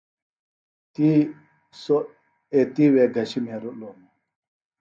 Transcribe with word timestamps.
تی 0.93 1.09
سوۡ 1.81 2.03
ایتوے 2.53 3.05
گھشیۡ 3.15 3.43
مھیرِلوۡ 3.45 3.73
ہِنوۡ 3.95 4.09